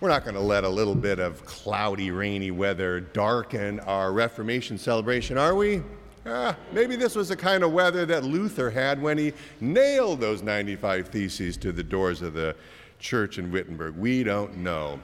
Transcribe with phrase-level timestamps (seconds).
[0.00, 4.78] We're not going to let a little bit of cloudy, rainy weather darken our Reformation
[4.78, 5.82] celebration, are we?
[6.24, 10.40] Ah, maybe this was the kind of weather that Luther had when he nailed those
[10.40, 12.54] 95 Theses to the doors of the
[13.00, 13.96] church in Wittenberg.
[13.96, 15.00] We don't know.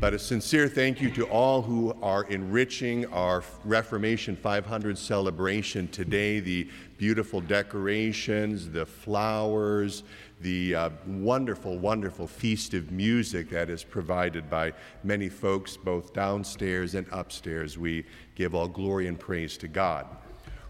[0.00, 6.38] But a sincere thank you to all who are enriching our Reformation 500 celebration today.
[6.38, 10.04] The beautiful decorations, the flowers,
[10.40, 14.72] the uh, wonderful, wonderful feast of music that is provided by
[15.02, 17.76] many folks, both downstairs and upstairs.
[17.76, 18.06] We
[18.36, 20.06] give all glory and praise to God.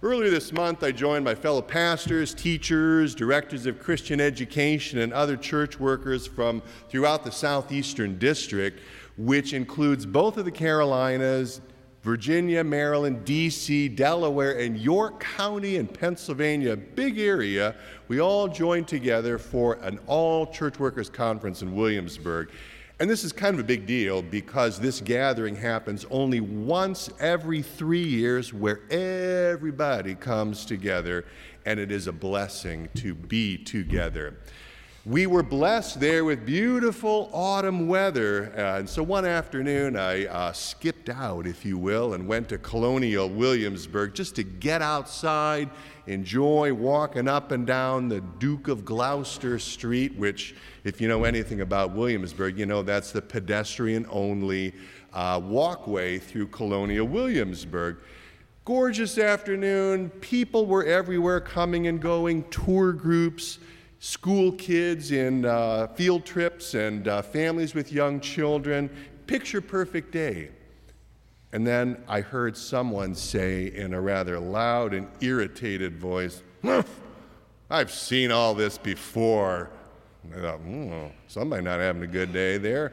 [0.01, 5.37] Earlier this month, I joined my fellow pastors, teachers, directors of Christian education, and other
[5.37, 8.79] church workers from throughout the Southeastern District,
[9.19, 11.61] which includes both of the Carolinas,
[12.03, 17.75] Virginia, Maryland, D.C., Delaware, and York County in Pennsylvania, big area,
[18.07, 22.51] we all joined together for an all church workers conference in Williamsburg.
[23.01, 27.63] And this is kind of a big deal because this gathering happens only once every
[27.63, 31.25] three years where everybody comes together,
[31.67, 34.39] and it is a blessing to be together.
[35.09, 38.53] We were blessed there with beautiful autumn weather.
[38.55, 43.27] And so one afternoon, I uh, skipped out, if you will, and went to Colonial
[43.27, 45.71] Williamsburg just to get outside,
[46.09, 51.63] enjoy walking up and down the Duke of Gloucester Street, which, if you know anything
[51.63, 54.75] about Williamsburg, you know that's the pedestrian only
[55.15, 57.97] uh, walkway through Colonial Williamsburg.
[58.67, 63.59] Gorgeous afternoon, people were everywhere coming and going, tour groups
[63.99, 68.91] school kids in uh, field trips and uh, families with young children.
[69.27, 70.51] Picture perfect day.
[71.53, 76.43] And then I heard someone say in a rather loud and irritated voice,
[77.71, 79.71] I've seen all this before.
[80.25, 82.93] And I thought, hmm, somebody not having a good day there.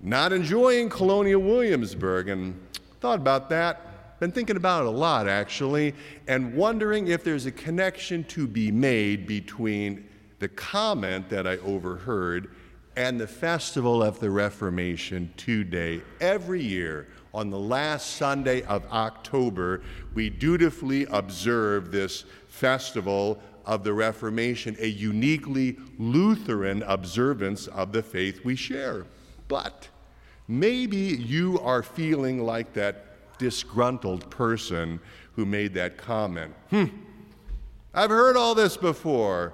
[0.00, 2.28] Not enjoying Colonial Williamsburg.
[2.28, 2.58] And
[3.00, 4.18] thought about that.
[4.18, 5.94] Been thinking about it a lot, actually,
[6.26, 10.07] and wondering if there's a connection to be made between
[10.38, 12.50] the comment that I overheard
[12.96, 16.02] and the festival of the Reformation today.
[16.20, 19.82] Every year, on the last Sunday of October,
[20.14, 28.44] we dutifully observe this festival of the Reformation, a uniquely Lutheran observance of the faith
[28.44, 29.04] we share.
[29.46, 29.88] But
[30.48, 34.98] maybe you are feeling like that disgruntled person
[35.36, 36.52] who made that comment.
[36.70, 36.86] Hmm,
[37.94, 39.52] I've heard all this before.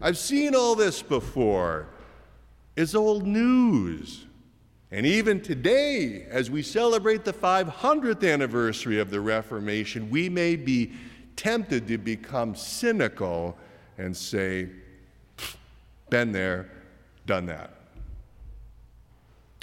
[0.00, 1.88] I've seen all this before.
[2.76, 4.24] It's old news.
[4.90, 10.92] And even today, as we celebrate the 500th anniversary of the Reformation, we may be
[11.36, 13.56] tempted to become cynical
[13.98, 14.68] and say,
[16.08, 16.70] been there,
[17.26, 17.74] done that.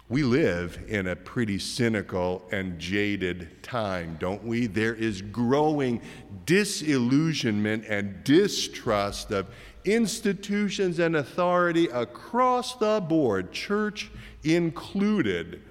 [0.10, 4.68] We live in a pretty cynical and jaded time, don't we?
[4.68, 6.02] There is growing
[6.46, 9.48] disillusionment and distrust of
[9.88, 14.12] institutions and authority across the board, church
[14.44, 15.62] included.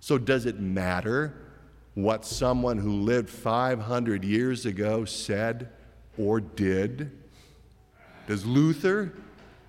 [0.00, 1.34] So, does it matter
[1.94, 5.70] what someone who lived 500 years ago said
[6.16, 7.10] or did?
[8.26, 9.14] Does Luther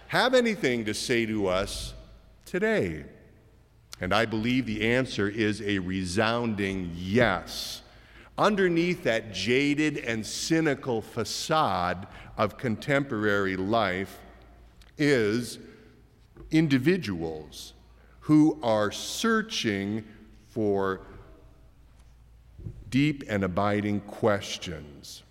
[0.07, 1.93] have anything to say to us
[2.45, 3.05] today?
[4.01, 7.81] And I believe the answer is a resounding yes.
[8.39, 12.07] Underneath that jaded and cynical facade
[12.37, 14.17] of contemporary life
[14.97, 15.59] is
[16.49, 17.73] individuals
[18.21, 20.05] who are searching
[20.47, 21.01] for
[22.89, 25.23] deep and abiding questions.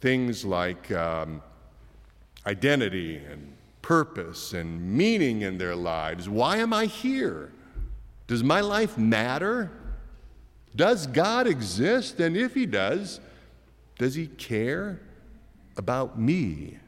[0.00, 1.42] Things like um,
[2.46, 6.30] identity and purpose and meaning in their lives.
[6.30, 7.52] Why am I here?
[8.26, 9.70] Does my life matter?
[10.74, 12.20] Does God exist?
[12.20, 13.20] And if He does,
[13.98, 15.00] does He care?
[15.76, 16.78] about me.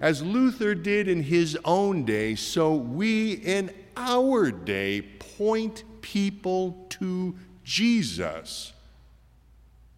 [0.00, 7.36] As Luther did in his own day, so we in our day point people to
[7.64, 8.72] Jesus,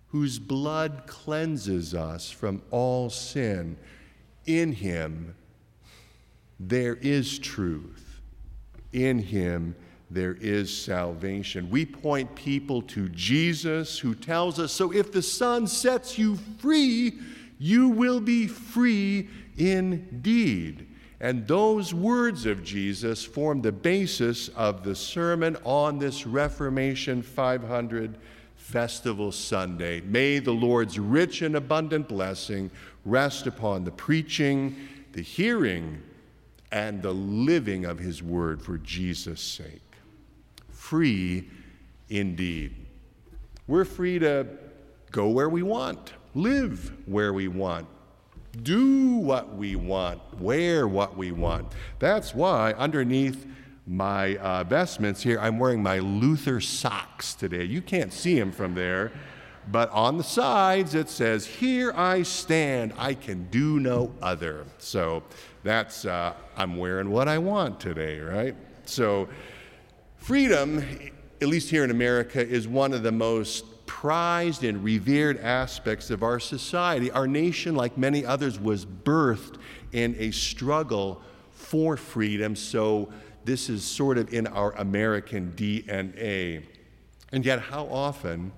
[0.08, 3.76] whose blood cleanses us from all sin.
[4.44, 5.37] In him
[6.58, 8.20] there is truth.
[8.93, 9.76] In him
[10.12, 11.70] there is salvation.
[11.70, 17.19] We point people to Jesus who tells us so if the Son sets you free,
[17.59, 20.87] you will be free indeed.
[21.20, 28.19] And those words of Jesus form the basis of the sermon on this Reformation 500
[28.56, 30.00] Festival Sunday.
[30.00, 32.70] May the Lord's rich and abundant blessing
[33.05, 34.75] rest upon the preaching,
[35.12, 36.03] the hearing,
[36.73, 39.92] and the living of his word for Jesus' sake.
[40.93, 41.49] Free
[42.11, 42.75] indeed.
[43.67, 44.47] We're free to
[45.11, 47.87] go where we want, live where we want,
[48.62, 51.73] do what we want, wear what we want.
[51.99, 53.47] That's why underneath
[53.87, 57.65] my uh, vestments here, I'm wearing my Luther socks today.
[57.65, 59.12] You can't see them from there,
[59.69, 64.67] but on the sides it says, Here I stand, I can do no other.
[64.77, 65.23] So
[65.62, 68.55] that's, uh, I'm wearing what I want today, right?
[68.85, 69.27] So
[70.22, 70.84] freedom,
[71.40, 76.22] at least here in America, is one of the most prized and revered aspects of
[76.22, 77.10] our society.
[77.10, 79.56] Our nation, like many others, was birthed
[79.90, 81.20] in a struggle
[81.50, 82.54] for freedom.
[82.54, 83.12] So
[83.44, 86.66] this is sort of in our American DNA.
[87.32, 88.52] And yet, how often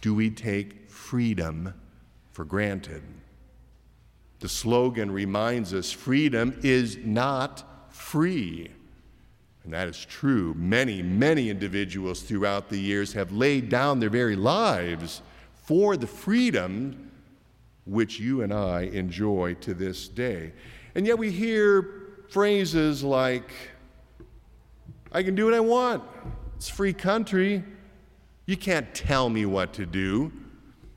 [0.00, 1.74] do we take freedom
[2.32, 3.04] for granted?
[4.40, 7.62] The slogan reminds us freedom is not
[7.94, 8.70] free.
[9.68, 10.54] And that is true.
[10.56, 15.20] Many, many individuals throughout the years have laid down their very lives
[15.52, 17.10] for the freedom
[17.84, 20.54] which you and I enjoy to this day.
[20.94, 23.52] And yet we hear phrases like,
[25.12, 26.02] I can do what I want.
[26.56, 27.62] It's free country.
[28.46, 30.32] You can't tell me what to do.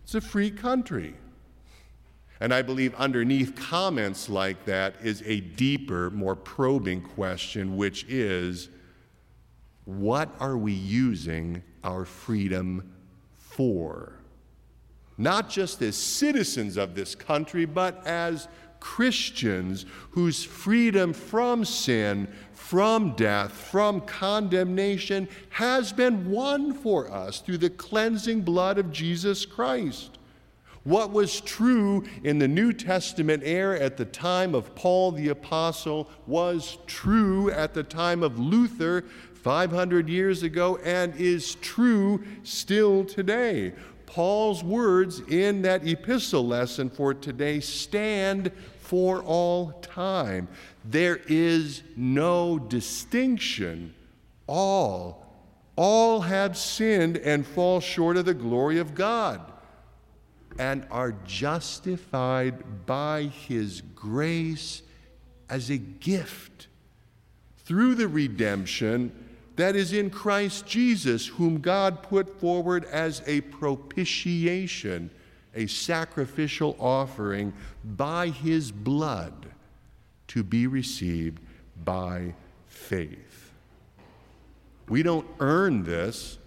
[0.04, 1.16] It's a free country.
[2.42, 8.70] And I believe underneath comments like that is a deeper, more probing question, which is
[9.86, 12.92] what are we using our freedom
[13.38, 14.14] for?
[15.20, 18.48] Not just as citizens of this country, but as
[18.80, 27.60] Christians whose freedom from sin, from death, from condemnation has been won for us through
[27.60, 30.18] the cleansing blood of Jesus Christ.
[30.84, 36.10] What was true in the New Testament era at the time of Paul the Apostle
[36.26, 39.04] was true at the time of Luther
[39.36, 43.74] 500 years ago and is true still today.
[44.08, 50.48] Paul's words in that epistle lesson for today stand for all time.
[50.84, 53.94] There is no distinction.
[54.48, 55.28] All,
[55.76, 59.51] all have sinned and fall short of the glory of God
[60.60, 64.82] and are justified by his grace
[65.50, 66.68] as a gift
[67.66, 69.12] through the redemption
[69.56, 75.12] that is in Christ Jesus, whom God put forward as a propitiation,
[75.54, 77.54] a sacrificial offering
[77.84, 79.48] by his blood
[80.28, 81.40] to be received
[81.84, 82.34] by
[82.68, 83.52] faith.
[84.88, 86.38] We don't earn this.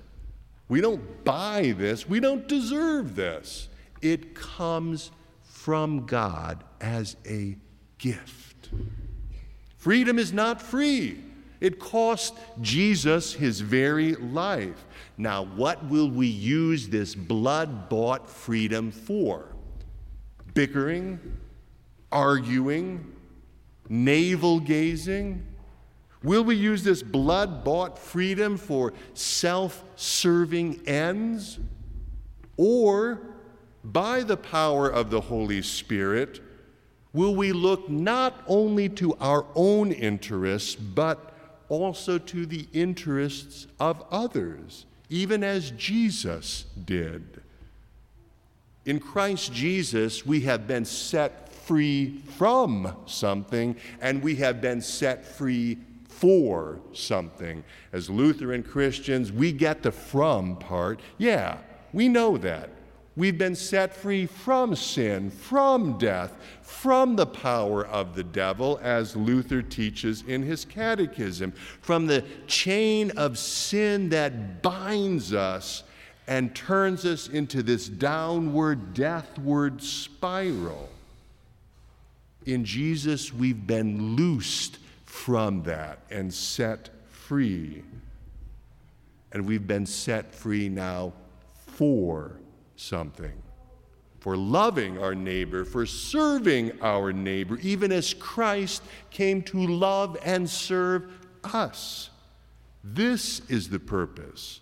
[0.69, 2.09] We don't buy this.
[2.09, 3.69] We don't deserve this
[4.05, 5.11] it comes
[5.43, 7.57] from God as a
[7.97, 8.69] gift.
[9.79, 11.19] Freedom is not free.
[11.61, 14.85] It cost Jesus his very life.
[15.17, 19.47] Now, what will we use this blood bought freedom for?
[20.53, 21.19] Bickering,
[22.13, 23.11] arguing,
[23.89, 25.47] navel gazing?
[26.23, 31.59] Will we use this blood bought freedom for self serving ends?
[32.59, 33.34] Or
[33.85, 36.41] by the power of the Holy Spirit,
[37.13, 41.33] will we look not only to our own interests, but
[41.69, 47.41] also to the interests of others, even as Jesus did.
[48.85, 55.25] In Christ Jesus, we have been set free from something, and we have been set
[55.25, 55.79] free
[56.09, 57.65] for something.
[57.93, 61.01] As Lutheran Christians, we get the from part.
[61.17, 61.59] Yeah,
[61.93, 62.71] we know that.
[63.17, 69.15] We've been set free from sin, from death, from the power of the devil, as
[69.15, 75.85] Luther teaches in his catechism, from the chain of sin that binds us
[76.27, 80.89] and turns us into this downward, deathward spiral.
[82.47, 87.85] In Jesus, we've been loosed from that and set free.
[89.31, 91.13] And we've been set free now
[91.67, 92.33] for
[92.77, 93.33] something,
[94.21, 100.49] for loving our neighbor, for serving our neighbor, even as Christ came to love and
[100.49, 101.11] serve
[101.45, 102.11] us.
[102.83, 104.61] This is the purpose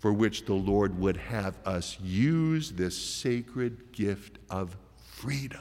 [0.00, 5.60] for which the Lord would have us use this sacred gift of freedom.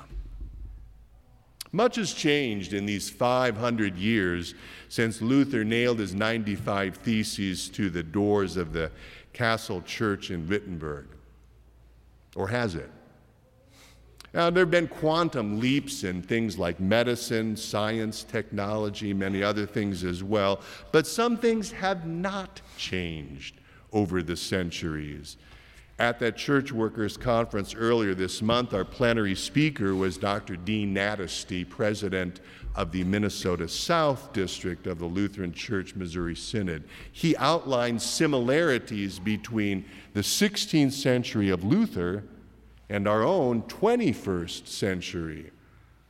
[1.73, 4.55] Much has changed in these 500 years
[4.87, 8.91] since Luther nailed his 95 Theses to the doors of the
[9.33, 11.07] Castle Church in Wittenberg.
[12.35, 12.89] Or has it?
[14.33, 20.03] Now, there have been quantum leaps in things like medicine, science, technology, many other things
[20.03, 23.55] as well, but some things have not changed
[23.91, 25.37] over the centuries.
[25.99, 30.55] At that church workers conference earlier this month, our plenary speaker was Dr.
[30.55, 32.39] Dean Nadasdy, president
[32.73, 36.85] of the Minnesota South District of the Lutheran Church Missouri Synod.
[37.11, 42.23] He outlined similarities between the 16th century of Luther
[42.87, 45.51] and our own 21st century.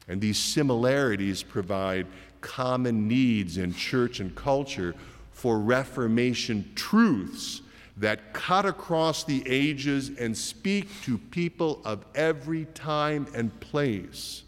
[0.08, 2.06] And these similarities provide
[2.42, 4.94] common needs in church and culture
[5.32, 7.64] for Reformation truths
[8.00, 14.44] that cut across the ages and speak to people of every time and place.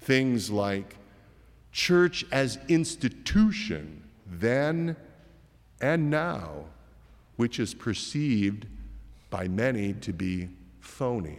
[0.00, 0.96] Things like
[1.72, 4.94] church as institution then
[5.80, 6.66] and now,
[7.36, 8.66] which is perceived
[9.30, 10.50] by many to be
[10.80, 11.38] phony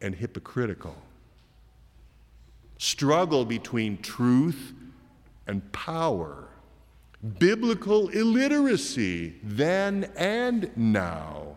[0.00, 0.96] and hypocritical.
[2.78, 4.72] Struggle between truth
[5.46, 6.48] and power.
[7.38, 11.56] Biblical illiteracy then and now.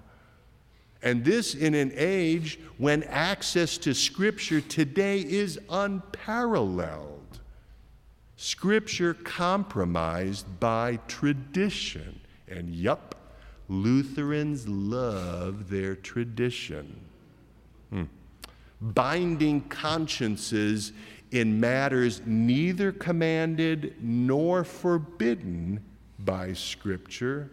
[1.02, 7.40] And this in an age when access to Scripture today is unparalleled.
[8.36, 12.20] Scripture compromised by tradition.
[12.48, 13.16] And yup,
[13.70, 17.00] Lutherans love their tradition.
[17.90, 18.04] Hmm.
[18.82, 20.92] Binding consciences
[21.34, 25.84] in matters neither commanded nor forbidden
[26.20, 27.50] by Scripture.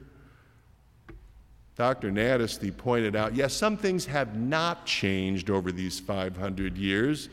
[1.76, 2.10] Dr.
[2.10, 7.30] Nadasdy pointed out yes, some things have not changed over these 500 years.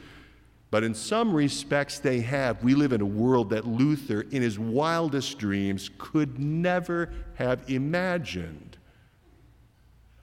[0.69, 2.61] But in some respects, they have.
[2.63, 8.77] We live in a world that Luther, in his wildest dreams, could never have imagined.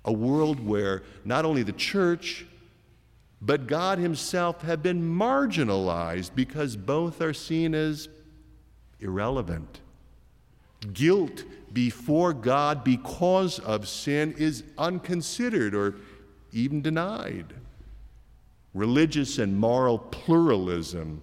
[0.04, 2.47] A world where not only the church,
[3.44, 8.08] but God Himself have been marginalized because both are seen as
[9.00, 9.80] irrelevant.
[10.92, 15.96] Guilt before God because of sin is unconsidered or
[16.52, 17.54] even denied
[18.74, 21.22] religious and moral pluralism,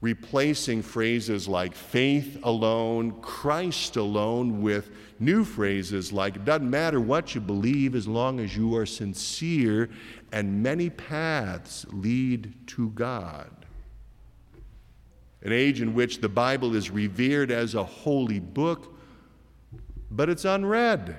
[0.00, 7.34] replacing phrases like faith alone, Christ alone, with new phrases like it doesn't matter what
[7.34, 9.88] you believe as long as you are sincere,
[10.32, 13.50] and many paths lead to God.
[15.42, 18.94] An age in which the Bible is revered as a holy book,
[20.10, 21.16] but it's unread.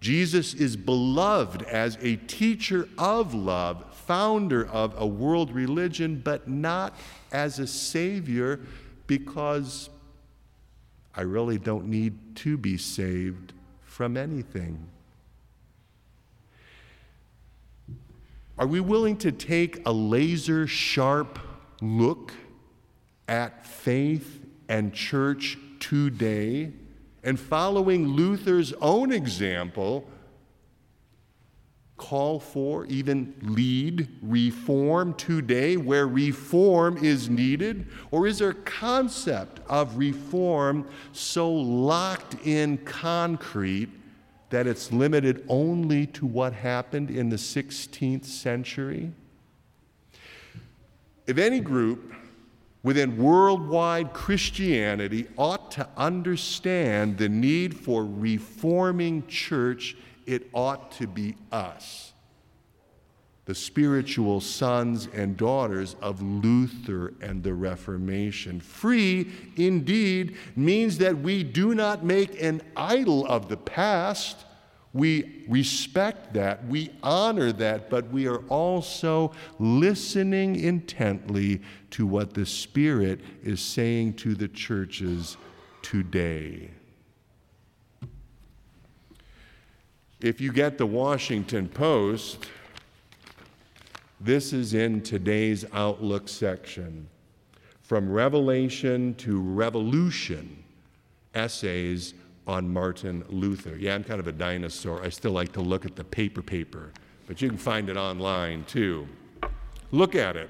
[0.00, 6.96] Jesus is beloved as a teacher of love, founder of a world religion, but not
[7.32, 8.60] as a savior
[9.06, 9.90] because
[11.14, 13.52] I really don't need to be saved
[13.82, 14.88] from anything.
[18.56, 21.38] Are we willing to take a laser sharp
[21.80, 22.32] look
[23.26, 26.72] at faith and church today?
[27.22, 30.08] And following Luther's own example,
[31.96, 37.86] call for, even lead reform today where reform is needed?
[38.10, 43.90] Or is a concept of reform so locked in concrete
[44.50, 49.12] that it's limited only to what happened in the 16th century?
[51.26, 52.14] If any group
[52.82, 61.34] within worldwide Christianity ought to understand the need for reforming church, it ought to be
[61.50, 62.12] us,
[63.46, 68.60] the spiritual sons and daughters of Luther and the Reformation.
[68.60, 74.44] Free, indeed, means that we do not make an idol of the past
[74.92, 82.46] we respect that, we honor that, but we are also listening intently to what the
[82.46, 85.36] Spirit is saying to the churches
[85.82, 86.70] today.
[90.20, 92.48] If you get the Washington Post,
[94.20, 97.08] this is in today's Outlook section.
[97.82, 100.64] From Revelation to Revolution,
[101.34, 102.14] essays
[102.48, 103.76] on Martin Luther.
[103.76, 105.04] Yeah, I'm kind of a dinosaur.
[105.04, 106.92] I still like to look at the paper paper,
[107.26, 109.06] but you can find it online too.
[109.92, 110.48] Look at it.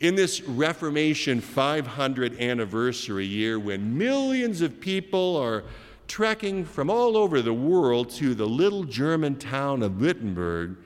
[0.00, 5.64] In this Reformation 500 anniversary year, when millions of people are
[6.08, 10.76] trekking from all over the world to the little German town of Wittenberg,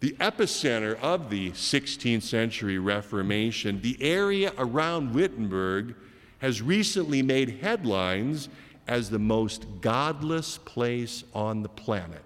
[0.00, 5.94] the epicenter of the 16th century Reformation, the area around Wittenberg
[6.38, 8.48] has recently made headlines
[8.86, 12.22] as the most godless place on the planet.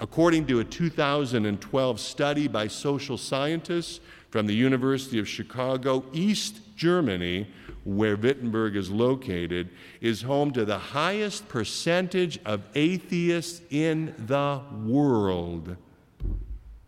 [0.00, 7.46] According to a 2012 study by social scientists from the University of Chicago, East Germany,
[7.84, 9.70] where Wittenberg is located,
[10.00, 15.76] is home to the highest percentage of atheists in the world,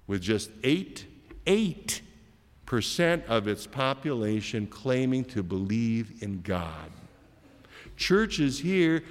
[0.08, 1.06] with just 8,
[1.46, 6.90] 8% of its population claiming to believe in God.
[7.96, 9.02] Churches here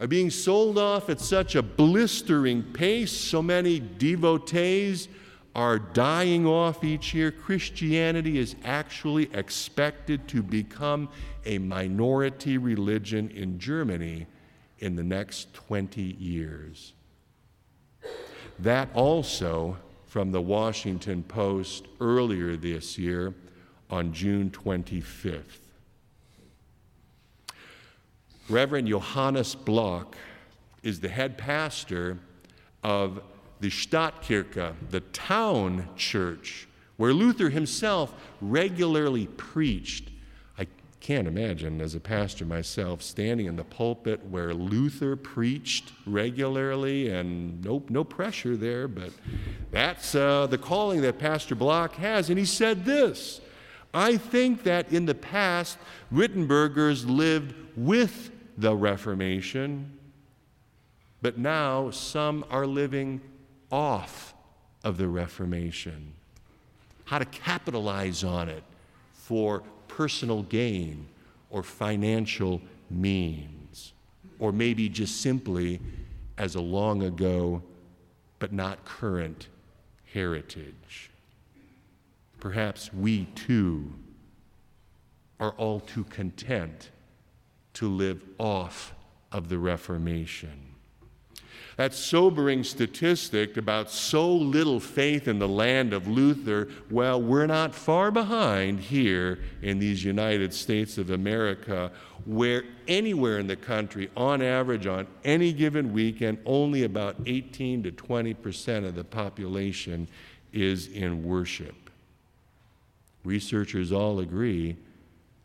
[0.00, 5.08] are being sold off at such a blistering pace, so many devotees
[5.54, 7.32] are dying off each year.
[7.32, 11.08] Christianity is actually expected to become
[11.44, 14.26] a minority religion in Germany
[14.78, 16.92] in the next 20 years.
[18.60, 23.34] That also from the Washington Post earlier this year
[23.90, 25.67] on June 25th.
[28.48, 30.16] Reverend Johannes Block
[30.82, 32.18] is the head pastor
[32.82, 33.20] of
[33.60, 40.08] the Stadtkirche, the town church, where Luther himself regularly preached.
[40.58, 40.66] I
[41.00, 47.62] can't imagine, as a pastor myself, standing in the pulpit where Luther preached regularly, and
[47.62, 49.10] no, no pressure there, but
[49.70, 52.30] that's uh, the calling that Pastor Block has.
[52.30, 53.42] And he said this
[53.92, 55.76] I think that in the past,
[56.12, 59.96] Wittenbergers lived with the Reformation,
[61.22, 63.20] but now some are living
[63.70, 64.34] off
[64.82, 66.12] of the Reformation.
[67.04, 68.64] How to capitalize on it
[69.12, 71.06] for personal gain
[71.50, 72.60] or financial
[72.90, 73.92] means,
[74.40, 75.80] or maybe just simply
[76.36, 77.62] as a long ago
[78.40, 79.48] but not current
[80.12, 81.10] heritage.
[82.40, 83.92] Perhaps we too
[85.38, 86.90] are all too content
[87.78, 88.92] to live off
[89.30, 90.50] of the Reformation.
[91.76, 97.72] That sobering statistic about so little faith in the land of Luther, well, we're not
[97.72, 101.92] far behind here in these United States of America,
[102.24, 107.92] where anywhere in the country, on average, on any given weekend, only about 18 to
[107.92, 110.08] 20 percent of the population
[110.52, 111.76] is in worship.
[113.22, 114.76] Researchers all agree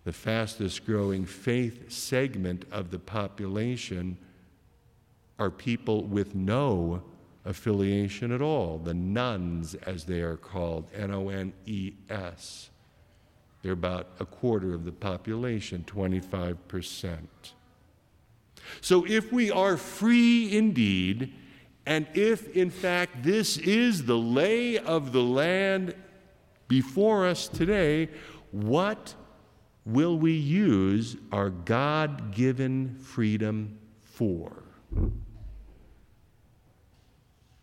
[0.04, 4.18] the fastest growing faith segment of the population
[5.40, 7.02] are people with no
[7.46, 12.70] affiliation at all, the nones, as they are called, N O N E S.
[13.62, 17.18] They're about a quarter of the population, 25%.
[18.82, 21.34] So if we are free indeed,
[21.86, 25.96] and if in fact this is the lay of the land
[26.68, 28.10] before us today,
[28.52, 29.16] what
[29.86, 34.64] will we use our God given freedom for?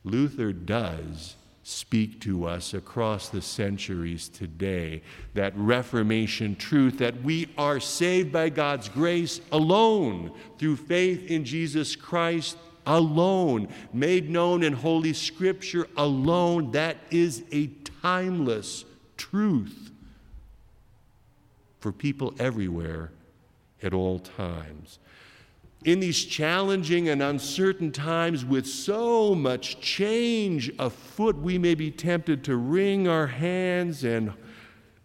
[0.05, 5.03] Luther does speak to us across the centuries today
[5.35, 11.95] that Reformation truth that we are saved by God's grace alone through faith in Jesus
[11.95, 12.57] Christ
[12.87, 16.73] alone, made known in Holy Scripture alone.
[16.73, 17.69] That is a
[18.03, 18.85] timeless
[19.17, 19.90] truth
[21.81, 23.11] for people everywhere
[23.83, 24.99] at all times.
[25.85, 32.45] In these challenging and uncertain times, with so much change afoot, we may be tempted
[32.45, 34.33] to wring our hands and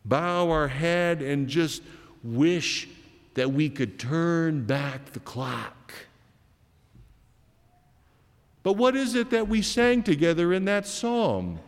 [0.04, 1.82] bow our head and just
[2.24, 2.90] wish
[3.36, 5.94] that we could turn back the clock.
[8.64, 11.60] But what is it that we sang together in that psalm?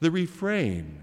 [0.00, 1.00] The refrain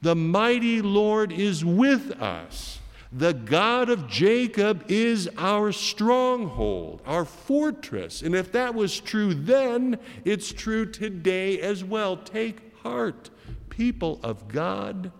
[0.00, 2.78] the mighty Lord is with us.
[3.10, 8.20] The God of Jacob is our stronghold, our fortress.
[8.20, 12.18] And if that was true then, it's true today as well.
[12.18, 13.30] Take heart,
[13.70, 15.10] people of God.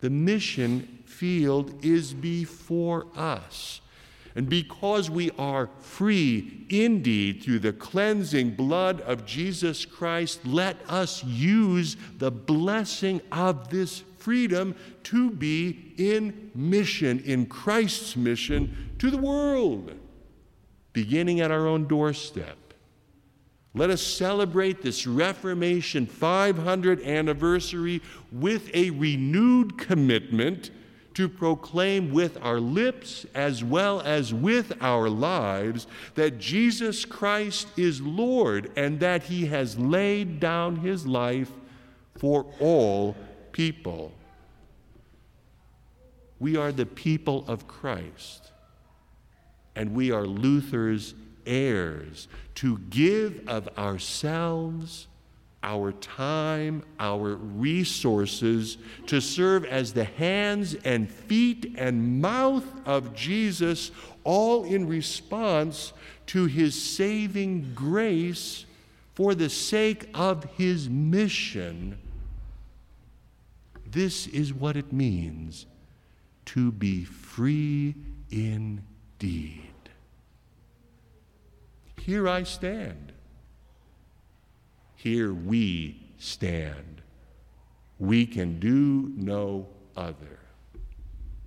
[0.00, 3.80] The mission field is before us.
[4.36, 11.24] And because we are free indeed through the cleansing blood of Jesus Christ, let us
[11.24, 19.16] use the blessing of this freedom to be in mission, in Christ's mission to the
[19.16, 19.92] world,
[20.92, 22.58] beginning at our own doorstep.
[23.72, 30.70] Let us celebrate this Reformation 500 anniversary with a renewed commitment
[31.16, 38.02] to proclaim with our lips as well as with our lives that Jesus Christ is
[38.02, 41.50] Lord and that he has laid down his life
[42.18, 43.16] for all
[43.52, 44.12] people.
[46.38, 48.52] We are the people of Christ,
[49.74, 51.14] and we are Luther's
[51.46, 55.06] heirs to give of ourselves,
[55.66, 63.90] our time, our resources to serve as the hands and feet and mouth of Jesus,
[64.22, 65.92] all in response
[66.26, 68.64] to his saving grace
[69.14, 71.98] for the sake of his mission.
[73.90, 75.66] This is what it means
[76.46, 77.94] to be free
[78.30, 79.62] indeed.
[82.00, 83.12] Here I stand.
[85.06, 87.00] Here we stand.
[88.00, 90.40] We can do no other.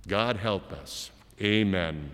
[0.08, 1.10] God help us.
[1.42, 2.10] Amen.